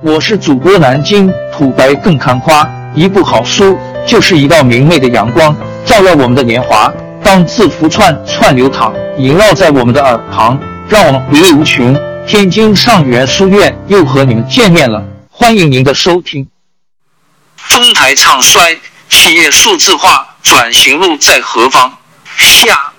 [0.00, 2.64] 我是主播南京土白更看花，
[2.94, 6.92] 一部好书就是一道明媚的阳光，照耀我们的年华。
[7.24, 10.56] 当字符串串流淌，萦绕在我们的耳旁，
[10.88, 11.98] 让我们回味无穷。
[12.28, 16.48] 天津上元书院又和你们见面了，欢迎您的收听。
[17.68, 18.78] 中台唱衰，
[19.08, 21.92] 企业数字化转型路在何方？
[22.36, 22.92] 下，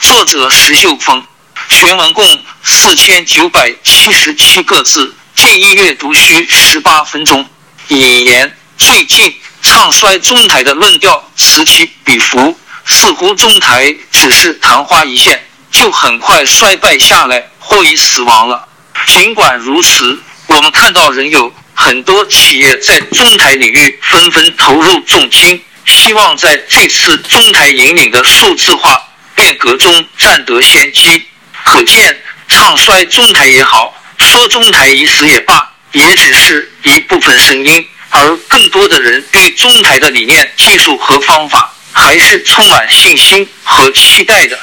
[0.00, 1.20] 作者石秀峰。
[1.68, 2.24] 全文共
[2.68, 7.48] 四千九百七十七个字，建议阅读需十八分钟。
[7.88, 15.40] 引言：最近唱衰中台的论调此起彼伏，似乎中台只是昙花一现，
[15.70, 18.66] 就很快衰败下来或已死亡了。
[19.06, 29.00] 尽管如此，我们看到仍有很多企业在中台领域纷纷投入重金，希望在这次中台引领的数字化
[29.36, 31.24] 变革中占得先机。
[31.64, 44.58] 可见，唱衰中台也好，说中台已死也罢，也只是一部分声音，而更多的人对中台的理念、技术和方法还是充满信心和期待的。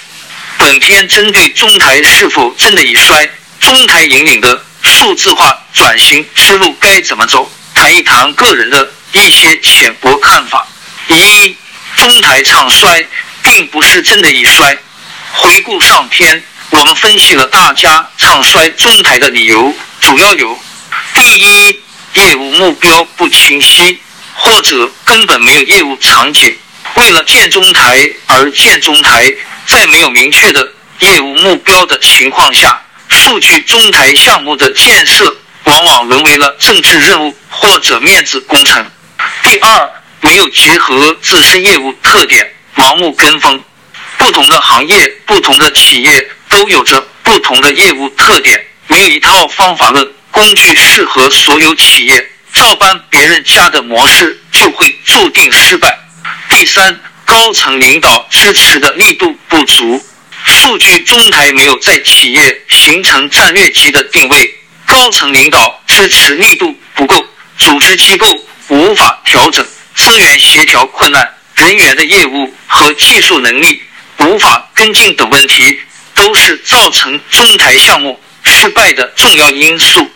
[0.57, 10.65] 本篇针对中台是否真的已衰，中台引领的数字化转型之路该怎么走，谈一谈个人的一些浅薄看法。
[11.07, 11.55] 一，
[11.97, 13.05] 中台唱衰，
[13.41, 14.77] 并不是真的已衰。
[15.33, 16.43] 回顾上篇。
[16.73, 19.71] 我们分析了大家唱衰中台的理由，
[20.01, 20.57] 主要有：
[21.13, 21.79] 第一，
[22.15, 23.99] 业务目标不清晰，
[24.33, 26.57] 或者根本没有业务场景。
[26.95, 29.31] 为了建中台而建中台，
[29.67, 30.67] 在没有明确的
[30.99, 38.83] 业务目标的情况下，数据中台项目的建设往往沦为了政治任务或者面子工程。
[39.43, 43.63] 第二，没有结合自身业务特点，盲目跟风。
[44.17, 46.27] 不同的行业，不同的企业。
[46.53, 52.29] 都有着不同的业务特点，没有一套方法论工具适合所有企业。
[52.53, 55.97] 照搬别人家的模式，就会注定失败。
[56.47, 59.99] 第三，高层领导支持的力度不足，
[60.45, 64.53] 数据中台没有在企业形成战略级的定位，
[64.85, 67.15] 高层领导支持力度不够，
[67.57, 68.27] 组织机构
[68.67, 69.65] 无法调整，
[69.95, 73.81] 资源协调困难，人员的业务和技术能力
[74.19, 75.81] 无法跟进等问题。
[76.23, 80.09] 都是造成中台项目失败的重要因素。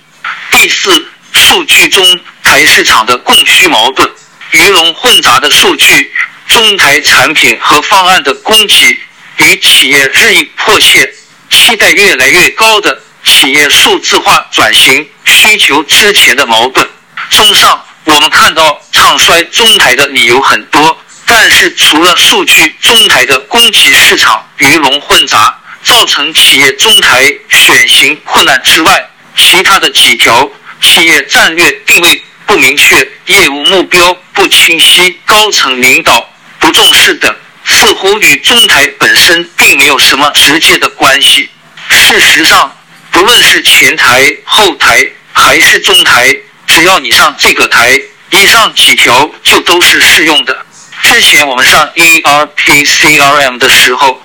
[0.50, 4.10] 第四，数据中台市场的供需矛盾，
[4.52, 6.10] 鱼龙混杂的数据，
[6.48, 8.98] 中台产品和方案的供给
[9.36, 11.14] 与企业日益迫切、
[11.50, 16.88] 期待越来越高的企业数字化转型需求之前的矛盾。
[17.32, 37.34] 综上，我们看到唱衰中台的理由很多，但是除了数据中台的供给市场鱼龙混杂，造成企业中台选型困难之外，其他的几条企业战略定位不明确、业务目标不清晰、高层领导不重视等，
[37.64, 41.50] 似乎与中台本身并没有什么直接的关系。
[41.90, 42.70] 事实上，
[43.10, 46.36] 不论是前台、后台还是中台，
[46.68, 47.98] 只要你上这个台，
[48.32, 50.66] 以上几条就都是适用的。
[51.02, 54.22] 之前我们上 ERP、CRM 的时候。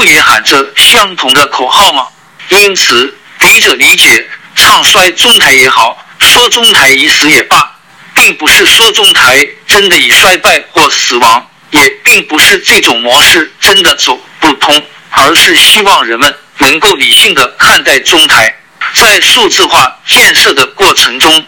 [0.00, 2.06] 不也喊着相同的口号吗？
[2.48, 7.70] 因此，笔者理解，唱衰中台也好，说中台已死也罢，
[8.14, 18.56] 并不是说中台真的已衰败或死亡，也并不是这种模式真的走不通，而是希望人们能够理性的看待中台，
[18.94, 21.44] 在数字化建设的过程中，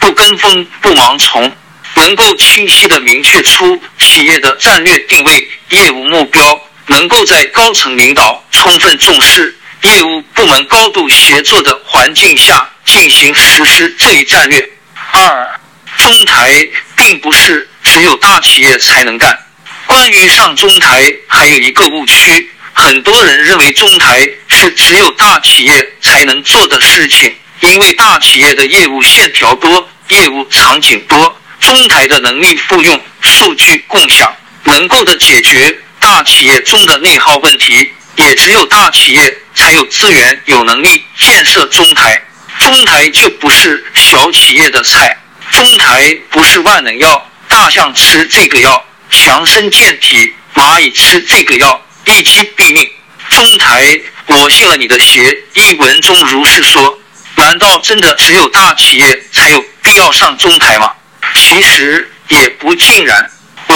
[0.00, 1.56] 不跟风、不盲从，
[1.94, 6.60] 能够清晰的明确出企业的战略定位、业务目标。
[6.86, 14.68] 能够在高层领导充分重视、业务部门高度协作的环境下进行实施这一战略。
[15.12, 15.60] 二，
[15.96, 16.66] 中台
[16.96, 19.38] 并不是只有大企业才能干。
[19.86, 35.78] 关于上中台，还有一个误区，很多人认为中台是只有大企业才能做的事情，因为大企业的业务线条多，业务场景多，中台的能力复用、数据共享能够的解决。
[36.12, 42.22] 大企业中的内耗问题，也只有大企业才有资源、有能力建设中台。
[42.58, 45.16] 中台就不是小企业的菜，
[45.52, 52.86] 中台不是万能药，大象吃这个药强身健体，蚂蚁吃这个药一击毙命。
[53.30, 55.34] 中台，我信了你的邪。
[55.54, 56.98] 一文中如是说，
[57.36, 60.92] 难道真的只有大企业才有必要上中台吗？
[61.34, 63.30] 其实也不尽然。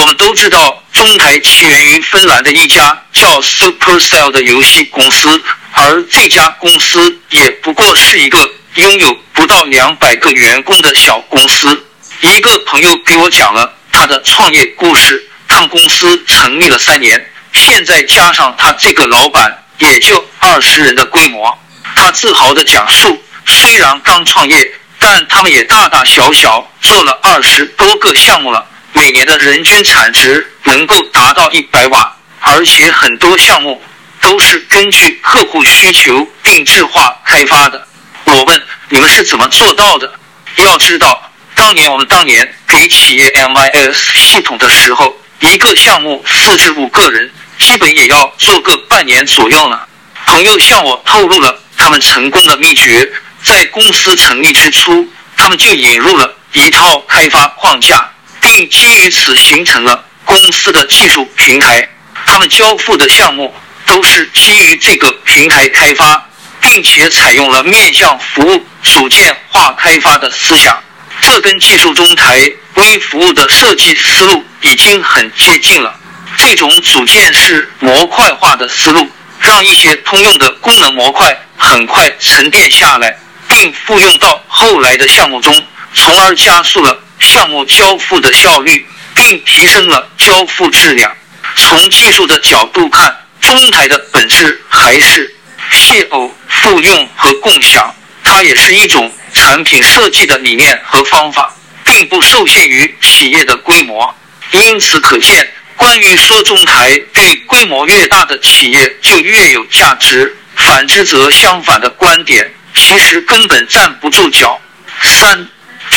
[0.07, 5.27] 我们都知道，中台起源于芬兰的一家叫 Supercell 的游戏公司，
[5.73, 11.85] 而这家公司也不过是一个拥有不到两百个员工的小公司。
[12.21, 21.53] 一个朋友给我讲了他的创业故事，他们公司成立了三年，现在加上他这个老板，也就二十人的规模。
[21.97, 33.81] 他自豪的讲述，虽然刚创业，但他们也大大小小做了二十多个项目了，每年的人均产值能够达到一百瓦，而且很多项目
[34.21, 37.87] 都是根据客户需求定制化开发的。
[38.25, 40.11] 我问你们是怎么做到的？
[40.57, 41.23] 要知道。
[41.53, 49.79] 当年我们当年给企业 MIS 系统的时候，一个项目四至五个人，基本也要做个半年左右呢。
[50.25, 53.11] 朋友向我透露了他们成功的秘诀，
[53.43, 58.07] 在公司成立之初，他们就引入了一套开发框架，
[58.47, 61.85] 并基于此形成了公司的技术平台。
[62.25, 63.53] 他们交付的项目
[63.85, 66.25] 都是基于这个平台开发，
[66.61, 70.81] 并且采用了面向服务组件化开发的思想。
[71.21, 75.93] 这跟技术中台微服务的设计思路已经很接近了。
[76.37, 79.09] 这种组件式模块化的思路，
[79.39, 83.17] 让一些通用的功能模块很快沉淀下来，
[83.47, 88.85] 并复用到后来的项目中，从而加速了项目交付的效率，
[89.15, 91.11] 并提升了交付质量。
[91.55, 95.35] 从技术的角度看，中台的本质还是
[95.71, 97.93] 邂逅、复用和共享，
[98.23, 99.11] 它也是一种。
[99.33, 101.53] 产品设计的理念和方法，
[101.83, 104.15] 并不受限于企业的规模，
[104.51, 114.59] 因此可见，关于说中台对规模越大的企业就越有价值，反之则相反的观点，其实根本站不住脚。
[115.03, 115.47] 三，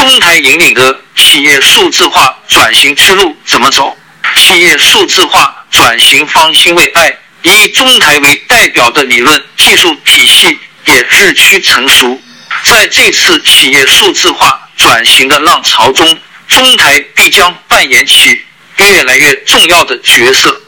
[0.01, 3.95] 中台引领的企业数字化转型之路怎么走？
[4.35, 12.19] 企业数字化转型方兴未艾，以中台为代表的理论技术体系也日趋成熟。
[12.65, 16.19] 在这次企业数字化转型的浪潮中，
[16.49, 18.41] 中台必将扮演起
[18.79, 20.59] 越来越重要的角色。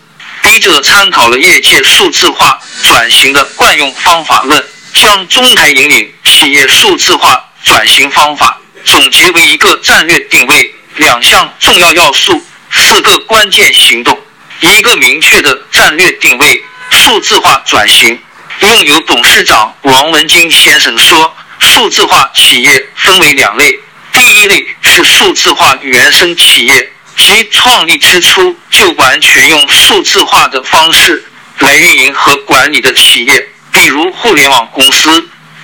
[0.43, 4.62] 笔者参考了业界数字化转型的惯用方法论，
[4.93, 14.19] 将中台引领企业数字化转型方法总结为一个战略定位、两项重要要素、四个关键行动。
[14.61, 18.19] 一个明确的战略定位：数字化转型。
[18.61, 21.34] 用由董事长王文金先生说。
[21.64, 23.79] 数字化企业分为两类，
[24.12, 31.25] 第一类是数字化原生企业，即创立之初就完全用数字化的方式
[31.61, 35.23] 来运营和管理的企业，比如互联网公司；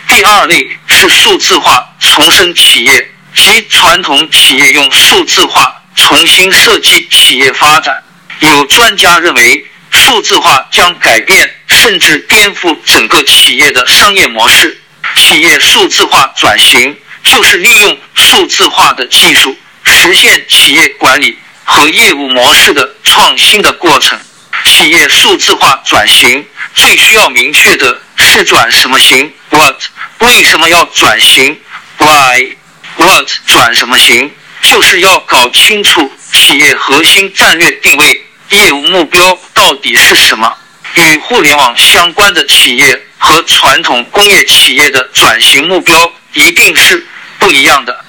[0.09, 8.03] 第二类是数字化重生企业，即传统企业用数字化重新设计企业发展。
[8.41, 14.81] 有专家认为，数字化将改变甚至颠覆整个企业的商业模式。
[15.15, 24.19] 企业数字化转型就是利用数字化的技术，实现企业管理和业务模式的创新的过程。
[24.65, 26.45] 企业数字化转型
[26.75, 28.01] 最需要明确的
[28.39, 29.75] 是转什么型？What？
[30.21, 31.59] 为什么要转型
[31.99, 33.29] ？Why？What？
[33.49, 34.31] 转什么型？
[34.63, 40.57] 就是要搞清楚企业核心战略定位、业务目标到底是什么。
[40.95, 47.05] 与互联网相关的企业和传统工业企业的转型目标一定是
[47.41, 48.05] 不一样的。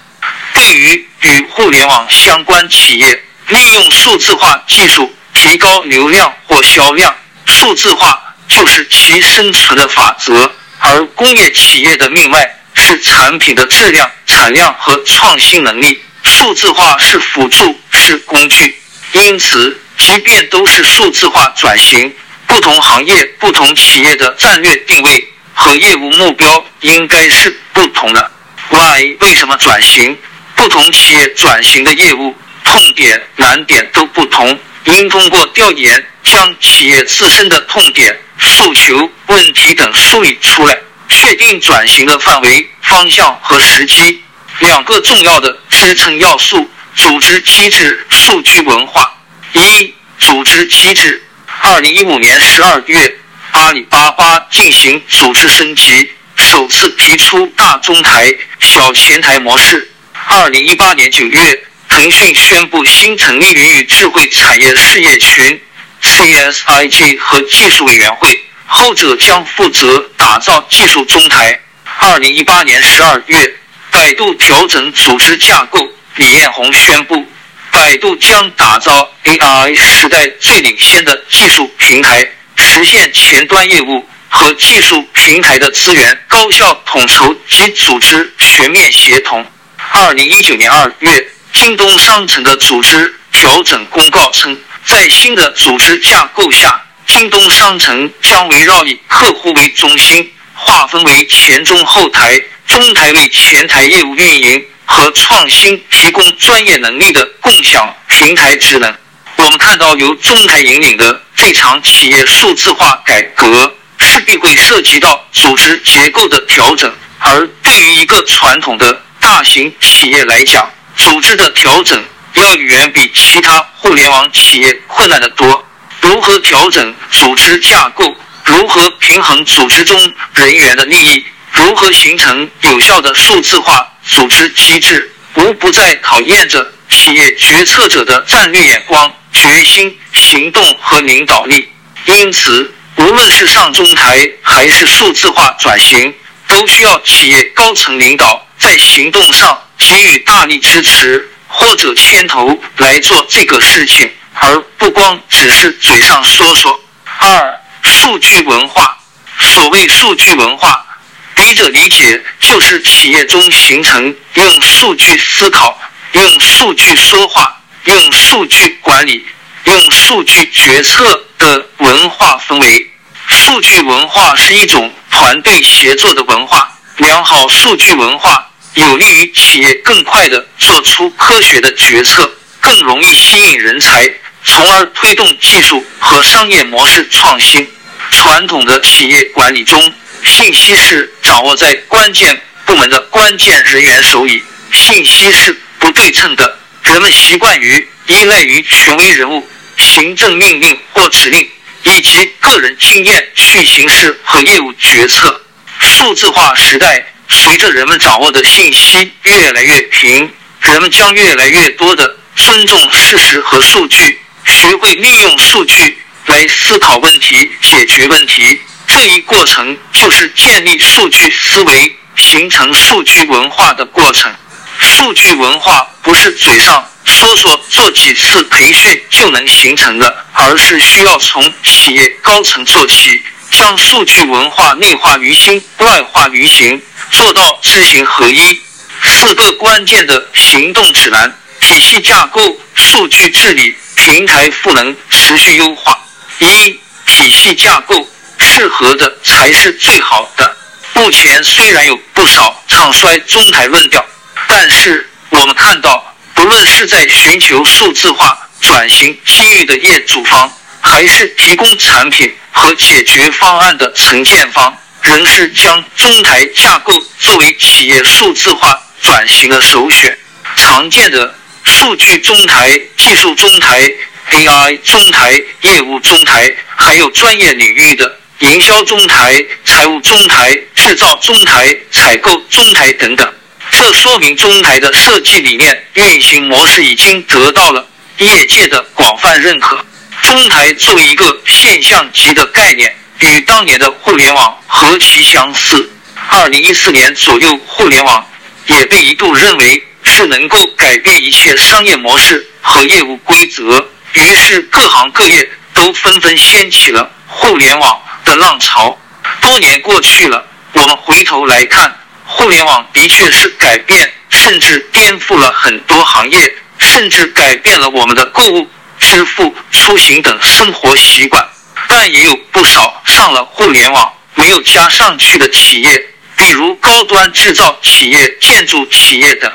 [0.53, 7.15] 对于与互联网相关企业，利用数字化技术提高流量或销量，
[7.48, 10.34] 数字化就是其生存的法则；
[10.79, 18.75] 而工业企业的命脉是产品的质量、产量和创新能力，数字化是辅助，是工具。
[19.13, 22.13] 因此，即便都是数字化转型。
[22.48, 28.32] 不同行业、不同企业的战略定位和业务目标应该是不同的。
[28.72, 29.15] Why？
[29.20, 30.18] 为什么转型？
[30.56, 40.77] 不同企业转型的业务痛点、难点都不同，应通过调研将企业自身的痛点、诉求、问题等梳理出来，
[41.08, 44.24] 确定转型的范围、方向和时机。
[44.60, 49.13] 两个重要的支撑要素：组织机制、数据文化。
[49.53, 51.24] 一、组织机制。
[51.62, 53.15] 二零一五年十二月，
[53.51, 59.91] 阿里巴巴进行组织升级，首次提出大中台、小前台模式。
[60.27, 65.62] 二零一八年九月，腾讯宣布新成立云与智慧产业事业群
[66.01, 71.60] （CSIG） 和技术委员会，后者将负责打造技术中台。
[72.00, 73.56] 二零一八年十二月，
[73.91, 75.79] 百度调整组织架构，
[76.15, 77.25] 李彦宏宣布。
[77.72, 89.46] 百度将打造 AI 时代最领先的技术平台，实现前端业务、和技术平台的资源高效统筹及组织全面协同。
[89.91, 108.93] 二零一九年二月，京东商城的组织调整公告称，在新的组织架构下，京东商城将围绕以客户为中心，划分为前中后台，中台为前台业务运营和创新提供专业能力的共享平台职能。
[109.38, 119.01] 我们看到，由中台引领的这场企业数字化改革，势必会涉及到组织结构的调整，而对于一个传统的。
[119.21, 122.01] 大型企业来讲，组织的调整
[122.33, 125.65] 要远比其他互联网企业困难得多。
[126.01, 128.15] 如何调整组织架构？
[128.45, 131.25] 如何平衡组织中人员的利益？
[131.51, 135.12] 如何形成有效的数字化组织机制？
[135.36, 141.69] 无不在考验着企业决策者的战略眼光、决心、行动和领导力。
[142.05, 146.13] 因此，无论是上中台还是数字化转型，
[146.48, 148.45] 都需要企业高层领导。
[148.57, 156.79] 在行动上给予大力支持或者牵头来做这个事情，而不光只是嘴上说说。
[157.20, 158.96] 二、数据文化。
[159.39, 160.86] 所谓数据文化，
[161.34, 165.77] 笔者理解就是企业中形成用数据思考、
[166.12, 169.25] 用数据说话、用数据管理、
[169.63, 172.91] 用数据决策的文化氛围。
[173.27, 178.49] 数据文化是一种团队协作的文化，良好数据文化。
[178.75, 184.09] 有利于企业更快地做出科学的决策，更容易吸引人才，
[184.43, 187.67] 从而推动技术和商业模式创新。
[188.11, 199.47] 传统的企业管理中，信息是掌握在关键部门的关键人员手里，信息是不对称的，人们习惯于依赖于权威人物、
[199.77, 201.49] 行政命令或指令，
[201.83, 205.41] 以及个人经验去行事和业务决策。
[205.79, 207.05] 数字化时代。
[207.29, 210.31] 随着人们掌握的信息越来越平，
[210.62, 218.59] 人们将越来越多的尊重事实和数据，学会利用数据来思考问题、解决问题。
[218.88, 224.33] 这一过程就是建立数据思维、形成数据文化的过程。
[224.79, 233.21] 数据文化不是嘴上说说、做几次培训就能形成的，而是需要从企业高层做起，
[233.51, 236.81] 将数据文化内化于心、外化于行。
[237.12, 238.62] 做到知行合一，
[239.04, 242.42] 四个关键的行动指南：体系架构、
[242.75, 245.98] 数据治理、平台赋能、持续优化。
[246.39, 250.58] 一、体系架构适合的才是最好的。
[250.94, 254.04] 目前虽然有不少唱衰中台论调，
[254.48, 260.51] 但是我们看到，不论是在寻求数字化转型机遇的业主方，
[260.82, 264.75] 还是提供产品和解决方案的承建方。
[265.01, 270.18] 仍是将中台架构作为企业数字化转型的首选。
[270.56, 273.89] 常见的数据中台、技术中台、
[274.32, 283.34] AI 中台、业务中台，还有专业领域的营销中台、财务中台、制造中台、采购中台等等。
[283.72, 287.88] 这说明中台的设计理念、运行模式已经得到了
[288.18, 289.84] 业界的广泛认可。
[290.24, 292.94] 中台作为一个现象级的概念。
[293.19, 295.89] 与当年的互联网何其相似！
[296.29, 298.25] 二零一四年左右，互联网
[298.67, 308.97] 也被一度认为是能够改变一切商业模式和业务规则，于是各行各业都纷纷掀起了互联网的浪潮。
[309.41, 311.93] 多年过去了，我们回头来看，
[312.25, 321.49] 互联网的确是改变，甚至颠覆了很多行业，甚至改变了我们的购物、支付、出行等生活习惯。
[321.91, 326.05] 但也有不少上了互联网没有加上去的企业，
[326.38, 329.51] 比如高端制造企业、建筑企业等。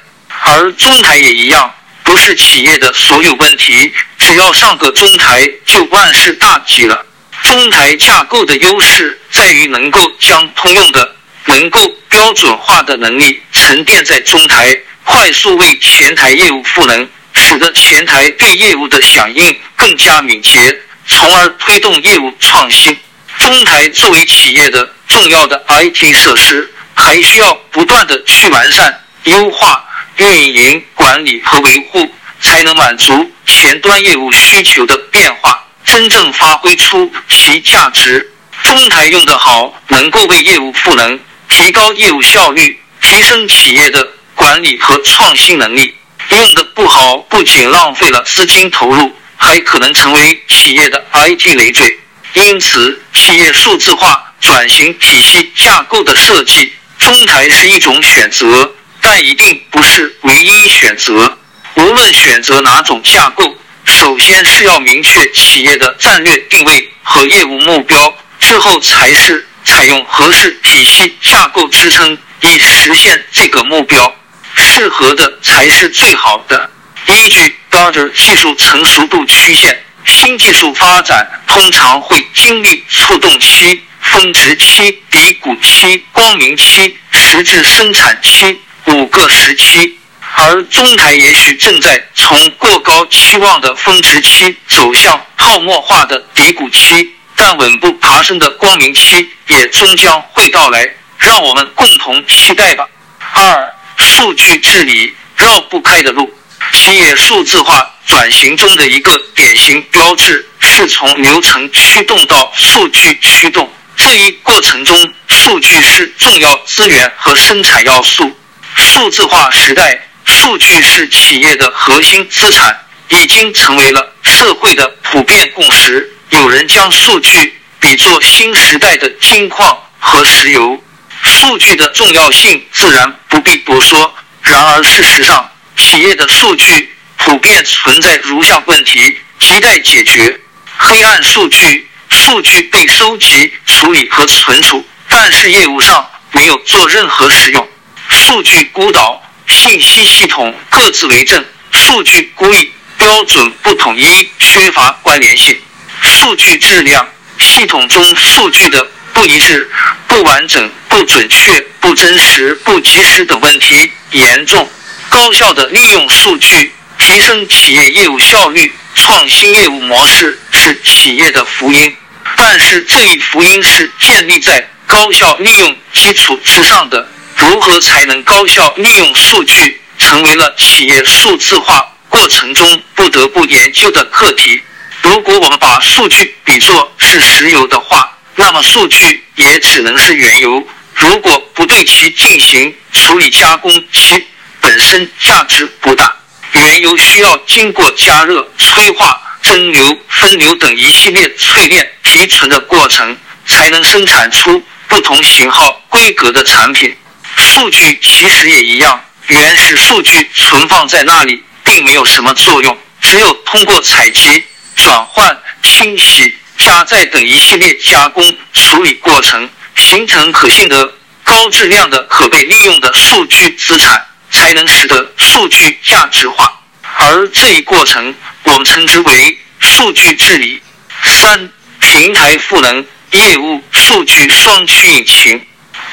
[0.46, 1.72] 而中台也一样，
[2.02, 7.06] 不是企业的所有问题，只要上个中台就万事大吉了。
[7.44, 11.14] 中台架构的优势在于能够将通用的、
[11.46, 20.80] 能够标准化的能力沉淀在中台，快速为前台业务赋能，使得前台对业务的响应更加敏捷。
[21.06, 22.96] 从而推动业务创新。
[23.38, 29.84] 中台作为企业的重要的 IT 设施，还需要不断的去完善、优化、
[30.16, 32.08] 运营、管理和维护，
[32.40, 38.30] 才能满足前端业务需求的变化，真正发挥出其价值。
[38.62, 41.18] 中台用得好，能够为业务赋能，
[41.48, 45.92] 提高业务效率，提升企业的管理和创新能力；
[46.30, 49.12] 用得不好，不仅浪费了资金投入。
[49.36, 51.98] 还可能成为企业的 IT 累赘，
[52.34, 61.38] 因此企业数字化转型体系架构的设计，中台是一种选择，但一定不是唯一选择。
[61.76, 74.14] 无论选择哪种架构，首先是要明确企业的战略定位和业务目标，之后才是采用合适体系架构支撑，以实现这个目标。
[74.56, 76.70] 适合的才是最好的。
[77.06, 89.98] 依据 Gartner 技术成熟度曲线，新技术发展通常会经历触动期、峰值期、低谷期、光明期、实质生产期五个时期。
[90.36, 102.88] 而中台也许正在从过高期望的峰值期走向泡沫化的低谷期，但稳步爬升的光明期也终将会到来，让我们共同期待吧。
[103.34, 106.32] 二、数据治理绕不开的路，
[106.74, 118.36] 企业数字化转型中的一个典型标志是从流程驱动到数据驱动，这一过程中，数据是重要资源和生产要素。
[118.74, 120.00] 数字化时代。
[120.26, 122.74] 数据是企业的核心资产，
[123.10, 126.10] 已经成为了社会的普遍共识。
[126.30, 130.82] 有人将数据比作新时代的金矿和石油，
[131.22, 134.14] 数据的重要性自然不必多说。
[134.40, 140.40] 然而，事实上，企业的数据普遍存在如下问题，亟待解决：
[140.76, 147.62] 黑暗数据，数据被收集、处理和存储，但是业务上没有做任何使用；
[148.08, 149.20] 数据孤岛。
[149.46, 155.54] 信息系统各自为政，数据孤立，标准不统一，缺乏关联性。
[156.00, 157.06] 数据质量
[157.38, 159.70] 系统中数据的不一致、
[160.08, 164.66] 不完整、不准确、不真实、不及时等问题严重。
[165.08, 171.96] 高效的利用数据，提升企业业务效率，创新业务模式是企业的福音。
[172.36, 177.08] 但是这一福音是建立在高效利用基础之上的。
[177.36, 184.60] 如何才能高效利用数据，成为了企业数字化过程中不得不研究的课题。
[185.02, 190.66] 如果我们把数据比作是石油的话，那么数据也只能是原油。
[190.94, 194.24] 如果不对其进行处理加工，其
[194.64, 196.10] 本身价值不大。
[196.52, 206.96] 原油需要经过加热、催化、蒸馏、分流等一系列淬炼、提纯的过程，才能生产出不同型号、规格的产品。
[207.36, 212.78] 数据其实也一样，原始数据存放在那里，并没有什么作用。
[213.02, 214.42] 只有通过采集、
[214.76, 218.24] 转换、清洗、加载等一系列加工
[218.54, 219.46] 处理过程，
[219.76, 224.02] 形成可信的、高质量的、可被利用的数据资产，
[224.44, 226.60] 才能使得数据价值化。
[226.98, 230.60] 而这一过程，我们称之为数据治理。
[231.02, 231.48] 三、
[231.80, 235.40] 平台赋能业务数据双驱引擎。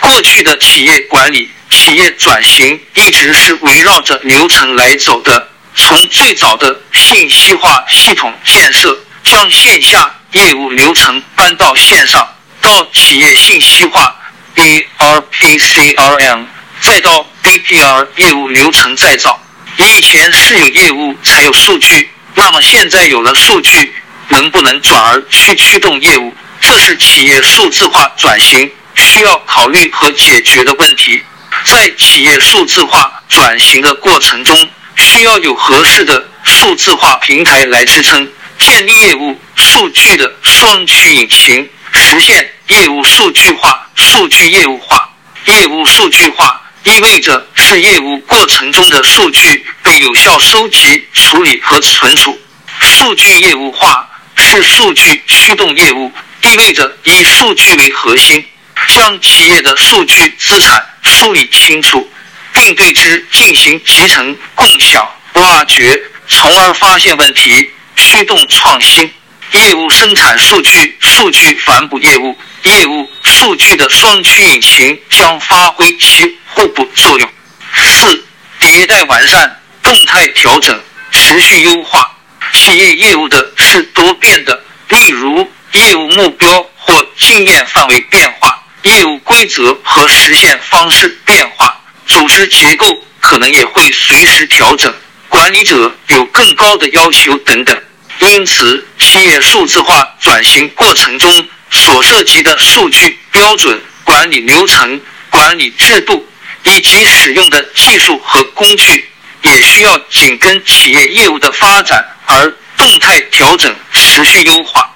[0.02, 5.48] 过去的企业管理、企业转型一直是围绕着流程来走的。
[5.74, 12.28] 从最早的信息化系统建设，将线下业务流程搬到线上，
[12.60, 14.14] 到企业信息化
[14.58, 16.46] （ERP-CRM），
[16.82, 19.40] 再到 BPR 业务流程再造。
[19.78, 23.94] 你以前是有业务才有数据，那么现在有了数据，
[24.30, 26.34] 能不能转而去驱动业务？
[26.60, 28.70] 这是企业数字化转型。
[28.96, 31.24] 需要考虑和解决的问题，
[31.66, 45.10] 在企业数字化转型的过程中，需要有合适的数字化平台来支撑，建立业务数据的双驱引擎，实现业务数据化、数据业务化。
[45.46, 52.32] 业务数据化意味着是业务过程中的数据被有效收集、处理和存储；
[52.80, 58.44] 数据业务化是数据驱动业务，意味着以数据为核心。
[58.88, 62.06] 将企业的数据资产梳理清楚，
[62.52, 69.10] 并对之进行集成、共享、挖掘，从而发现问题，驱动创新。
[69.54, 77.30] 业务生产数据、数据反哺业务、业务数据的双驱引擎将发挥其互补作用。
[77.74, 78.26] 四、
[78.60, 80.80] 迭代完善、动态调整、
[81.12, 82.10] 持续优化。
[82.54, 88.62] 企业业务的是多变的，例如业务目标或经验范围变化。
[88.84, 92.88] 业务规则和实现方式变化，组织结构
[93.20, 94.92] 可能也会随时调整，
[95.30, 97.80] 管理者有更高的要求等等。
[98.20, 106.28] 因此，企业数字化转型过程中所涉及的数据标准、管理流程、管理制度
[106.64, 109.10] 以及使用的技术和工具，
[109.42, 114.90] 也需要紧跟企业业务的发展而动态调整、持续优化。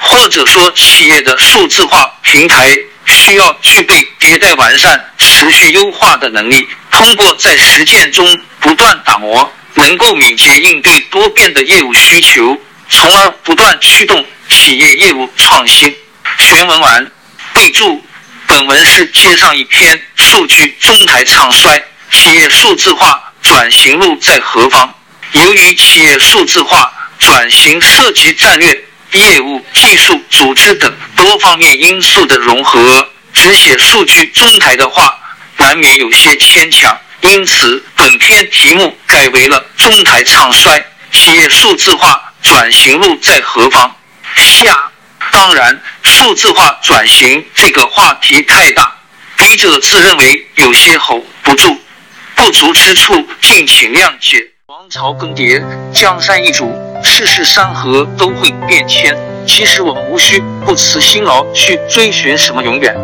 [0.00, 2.76] 或者说，企业的数字化平台。
[3.08, 6.66] 需要具备迭代完善、持续优化的能力。
[6.90, 8.26] 通过在实践中
[8.58, 15.94] 不断打磨，能够敏捷应对多变的业务需求，从而不断驱动企业业务创新。
[16.38, 17.10] 全文完。
[17.52, 18.04] 备注：
[18.46, 24.94] 本文是接上一篇数据中台唱衰，企业数字化转型路在何方？
[25.32, 35.18] 由于企业数字化转型涉及战略、业务、技术、组织等多方面因素的融合，只写数据中台的话。
[35.58, 43.90] 难免有些牵强，因此本篇题目改为了“中台唱衰，企业数字化转型路在何方”。
[44.36, 44.90] 下，
[45.36, 48.90] 当然，数字化转型这个话题太大，
[49.36, 51.76] 笔者自认为有些 hold 不住，
[52.34, 54.38] 不足之处敬请谅解。
[54.68, 59.14] 王朝更迭，江山易主，世事山河都会变迁。
[59.46, 62.96] 其实我们无需不辞辛劳去追寻什么永远，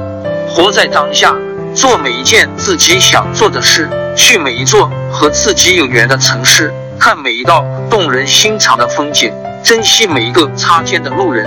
[0.48, 1.34] 活在当下。
[1.74, 9.30] 做每一件自己想做的事，去每一座和自己有缘的城市，看每一道动人心肠的风景，
[9.62, 11.46] 珍惜每一个擦肩的路人。